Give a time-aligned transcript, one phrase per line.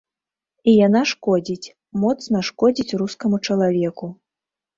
[0.69, 1.73] І яна шкодзіць,
[2.05, 4.11] моцна шкодзіць рускаму чалавеку.